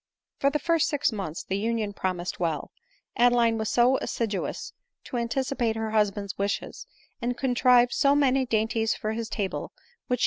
[0.39, 2.71] For the first six months the union promised well*
[3.17, 6.87] Ad eline was so assiduous to anticipate her husband's wishes,
[7.21, 10.19] and contrived so many dainties for his table, which she ADELINE MOWBRAY.